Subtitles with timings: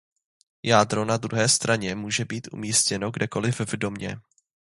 [0.63, 4.21] Jádro na druhé straně může být umístěno kdekoliv v domě.